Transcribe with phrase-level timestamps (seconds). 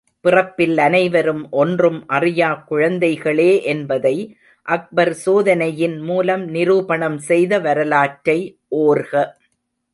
[0.25, 4.15] பிறப்பில் அனைவரும் ஒன்றும் அறியா குழந்தைகளே என்பதை
[4.67, 8.39] அக்பர் சோதனையின் மூலம் நிரூபணம் செய்த வரலாற்றை
[8.75, 9.13] ஒர்க.